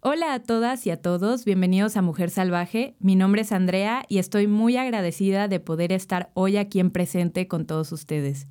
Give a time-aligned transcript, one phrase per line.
[0.00, 2.94] Hola a todas y a todos, bienvenidos a Mujer Salvaje.
[3.00, 7.48] Mi nombre es Andrea y estoy muy agradecida de poder estar hoy aquí en presente
[7.48, 8.46] con todos ustedes.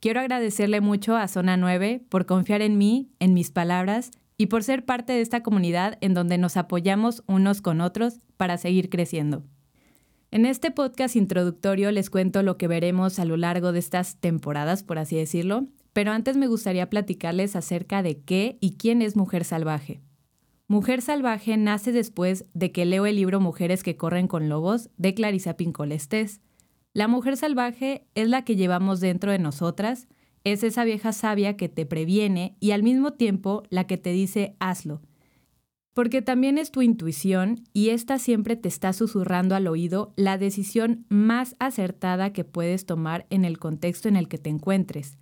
[0.00, 4.64] Quiero agradecerle mucho a Zona 9 por confiar en mí, en mis palabras y por
[4.64, 9.44] ser parte de esta comunidad en donde nos apoyamos unos con otros para seguir creciendo.
[10.30, 14.82] En este podcast introductorio les cuento lo que veremos a lo largo de estas temporadas,
[14.82, 19.44] por así decirlo, pero antes me gustaría platicarles acerca de qué y quién es Mujer
[19.44, 20.00] Salvaje.
[20.70, 25.14] Mujer Salvaje nace después de que leo el libro Mujeres que corren con lobos de
[25.14, 26.40] Clarisa Pincolestés.
[26.92, 30.06] La mujer salvaje es la que llevamos dentro de nosotras,
[30.44, 34.54] es esa vieja sabia que te previene y al mismo tiempo la que te dice
[34.60, 35.02] hazlo.
[35.92, 41.04] Porque también es tu intuición y esta siempre te está susurrando al oído la decisión
[41.08, 45.18] más acertada que puedes tomar en el contexto en el que te encuentres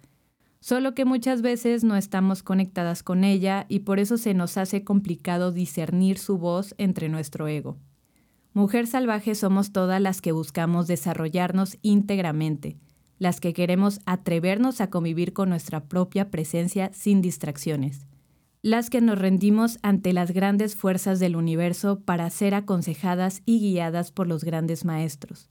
[0.60, 4.84] solo que muchas veces no estamos conectadas con ella y por eso se nos hace
[4.84, 7.78] complicado discernir su voz entre nuestro ego.
[8.54, 12.76] Mujer salvaje somos todas las que buscamos desarrollarnos íntegramente,
[13.18, 18.06] las que queremos atrevernos a convivir con nuestra propia presencia sin distracciones,
[18.62, 24.12] las que nos rendimos ante las grandes fuerzas del universo para ser aconsejadas y guiadas
[24.12, 25.50] por los grandes maestros.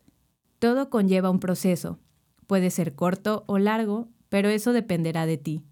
[0.60, 2.00] Todo conlleva un proceso,
[2.48, 5.64] puede ser corto o largo, pero eso dependerá de ti.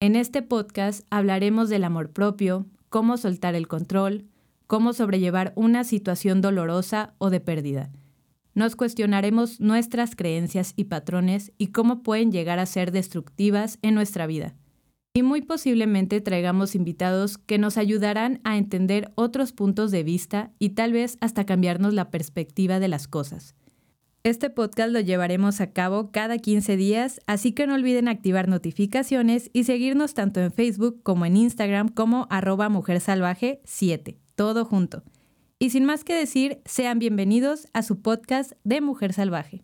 [0.00, 4.26] En este podcast hablaremos del amor propio, cómo soltar el control,
[4.66, 7.90] cómo sobrellevar una situación dolorosa o de pérdida.
[8.54, 14.26] Nos cuestionaremos nuestras creencias y patrones y cómo pueden llegar a ser destructivas en nuestra
[14.26, 14.54] vida.
[15.14, 20.70] Y muy posiblemente traigamos invitados que nos ayudarán a entender otros puntos de vista y
[20.70, 23.54] tal vez hasta cambiarnos la perspectiva de las cosas.
[24.26, 29.50] Este podcast lo llevaremos a cabo cada 15 días, así que no olviden activar notificaciones
[29.52, 35.04] y seguirnos tanto en Facebook como en Instagram como arroba mujersalvaje 7, todo junto.
[35.60, 39.62] Y sin más que decir, sean bienvenidos a su podcast de Mujer Salvaje.